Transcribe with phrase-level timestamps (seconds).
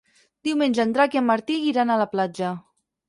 [0.47, 2.51] Diumenge en Drac i en Martí iran a la platja.